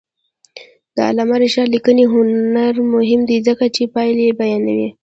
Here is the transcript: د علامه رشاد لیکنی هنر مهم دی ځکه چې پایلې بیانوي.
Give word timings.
د 0.95 0.97
علامه 1.07 1.35
رشاد 1.43 1.67
لیکنی 1.75 2.03
هنر 2.13 2.73
مهم 2.93 3.21
دی 3.29 3.37
ځکه 3.47 3.65
چې 3.75 3.83
پایلې 3.93 4.37
بیانوي. 4.39 4.89